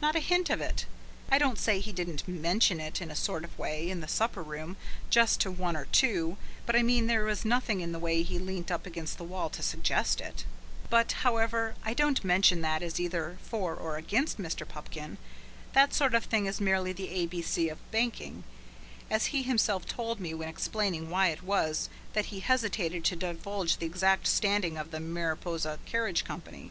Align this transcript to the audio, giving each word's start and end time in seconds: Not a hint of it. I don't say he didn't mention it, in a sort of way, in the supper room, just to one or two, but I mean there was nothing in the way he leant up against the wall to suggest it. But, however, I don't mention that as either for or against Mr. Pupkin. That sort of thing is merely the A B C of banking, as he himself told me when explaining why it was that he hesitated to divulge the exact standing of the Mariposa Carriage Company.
Not 0.00 0.14
a 0.14 0.20
hint 0.20 0.50
of 0.50 0.60
it. 0.60 0.86
I 1.32 1.36
don't 1.38 1.58
say 1.58 1.80
he 1.80 1.90
didn't 1.90 2.28
mention 2.28 2.78
it, 2.78 3.02
in 3.02 3.10
a 3.10 3.16
sort 3.16 3.42
of 3.42 3.58
way, 3.58 3.90
in 3.90 3.98
the 4.02 4.06
supper 4.06 4.40
room, 4.40 4.76
just 5.10 5.40
to 5.40 5.50
one 5.50 5.76
or 5.76 5.86
two, 5.86 6.36
but 6.64 6.76
I 6.76 6.84
mean 6.84 7.08
there 7.08 7.24
was 7.24 7.44
nothing 7.44 7.80
in 7.80 7.90
the 7.90 7.98
way 7.98 8.22
he 8.22 8.38
leant 8.38 8.70
up 8.70 8.86
against 8.86 9.18
the 9.18 9.24
wall 9.24 9.50
to 9.50 9.64
suggest 9.64 10.20
it. 10.20 10.44
But, 10.90 11.10
however, 11.26 11.74
I 11.84 11.92
don't 11.92 12.22
mention 12.24 12.60
that 12.60 12.84
as 12.84 13.00
either 13.00 13.38
for 13.42 13.74
or 13.74 13.96
against 13.96 14.38
Mr. 14.38 14.64
Pupkin. 14.64 15.18
That 15.72 15.92
sort 15.92 16.14
of 16.14 16.26
thing 16.26 16.46
is 16.46 16.60
merely 16.60 16.92
the 16.92 17.08
A 17.10 17.26
B 17.26 17.42
C 17.42 17.68
of 17.68 17.80
banking, 17.90 18.44
as 19.10 19.26
he 19.34 19.42
himself 19.42 19.86
told 19.86 20.20
me 20.20 20.32
when 20.34 20.48
explaining 20.48 21.10
why 21.10 21.30
it 21.30 21.42
was 21.42 21.88
that 22.12 22.26
he 22.26 22.38
hesitated 22.38 23.04
to 23.06 23.16
divulge 23.16 23.78
the 23.78 23.86
exact 23.86 24.28
standing 24.28 24.78
of 24.78 24.92
the 24.92 25.00
Mariposa 25.00 25.80
Carriage 25.84 26.22
Company. 26.22 26.70